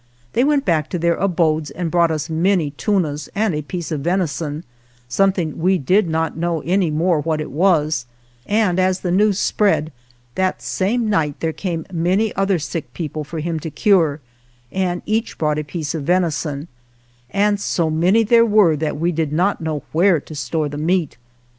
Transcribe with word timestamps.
They 0.33 0.43
went 0.43 0.65
back 0.65 0.89
to 0.89 0.97
their 0.97 1.13
abodes 1.13 1.69
and 1.69 1.91
brought 1.91 2.09
us 2.09 2.27
many 2.27 2.71
tunas 2.71 3.29
and 3.35 3.53
a 3.53 3.61
piece 3.61 3.91
of 3.91 3.99
venison, 4.01 4.63
something 5.07 5.59
we 5.59 5.77
did 5.77 6.09
not 6.09 6.35
know 6.35 6.61
any 6.61 6.89
more 6.89 7.19
what 7.21 7.39
it 7.39 7.51
was, 7.51 8.07
and 8.47 8.79
as 8.79 9.01
the 9.01 9.11
news 9.11 9.37
spread 9.37 9.91
that 10.33 10.59
same 10.59 11.07
night 11.07 11.39
there 11.39 11.53
came 11.53 11.85
many 11.93 12.35
other 12.35 12.57
sick 12.57 12.91
ioo 12.95 12.97
ALVAR 12.97 12.97
NUNEZ 12.97 12.97
CABEZA 12.97 12.97
DE 12.97 12.97
VACA 12.97 12.97
people 12.97 13.23
for 13.23 13.39
him 13.41 13.59
to 13.59 13.69
cure, 13.69 14.19
and 14.71 15.01
each 15.05 15.37
brought 15.37 15.59
a 15.59 15.63
piece 15.63 15.93
of 15.93 16.01
venison, 16.01 16.67
and 17.29 17.59
so 17.59 17.91
many 17.91 18.23
there 18.23 18.43
were 18.43 18.75
that 18.75 18.97
we 18.97 19.11
did 19.11 19.31
not 19.31 19.61
know 19.61 19.83
where 19.91 20.19
to 20.19 20.33
store 20.33 20.67
the 20.67 20.79
meat. 20.79 21.17